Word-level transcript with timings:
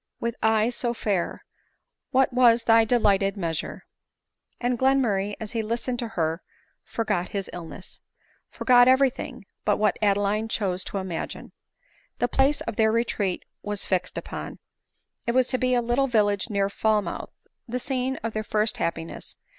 with 0.19 0.35
eyes 0.41 0.81
bo 0.81 0.95
fair, 0.95 1.45
What 2.09 2.33
was 2.33 2.63
thy 2.63 2.85
delighted 2.85 3.37
measure!" 3.37 3.85
and 4.59 4.79
Glenmurray, 4.79 5.35
as 5.39 5.51
he 5.51 5.61
listened 5.61 5.99
to 5.99 6.07
her, 6.17 6.41
forgot 6.83 7.33
bis 7.33 7.51
illness; 7.53 7.99
120 8.49 8.49
ADELINE 8.49 8.49
MOWBRAY. 8.49 8.57
forgot 8.57 8.91
every 8.91 9.09
thing, 9.11 9.45
but 9.63 9.77
what 9.77 9.99
Adeline 10.01 10.47
chose 10.49 10.83
to 10.85 10.93
impgine. 10.97 11.51
The 12.17 12.27
place 12.27 12.61
of 12.61 12.77
their 12.77 12.91
retreat 12.91 13.45
was 13.61 13.85
fixed 13.85 14.17
upon. 14.17 14.57
It 15.27 15.33
was 15.33 15.47
to 15.49 15.59
be 15.59 15.75
a 15.75 15.83
little 15.83 16.07
village 16.07 16.49
near 16.49 16.67
Falmouth, 16.67 17.29
the 17.67 17.77
scene 17.77 18.15
of 18.23 18.33
their 18.33 18.43
first 18.43 18.77
hap 18.77 18.95
piness. 18.95 19.35